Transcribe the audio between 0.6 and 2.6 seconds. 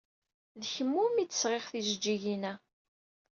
D kemm umi d-sɣiɣ tijeǧǧigin-a.